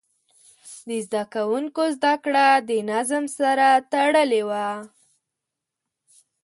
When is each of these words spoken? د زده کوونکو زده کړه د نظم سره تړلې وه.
د 0.87 0.89
زده 1.05 1.23
کوونکو 1.33 1.83
زده 1.97 2.13
کړه 2.23 2.47
د 2.69 2.71
نظم 2.91 3.23
سره 3.37 3.67
تړلې 3.91 4.43
وه. 4.49 4.67